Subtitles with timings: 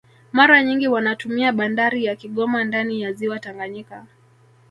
[0.31, 4.05] Mara nyingi wanatumia bandari ya Kigoma ndani ya ziwa Tanganyika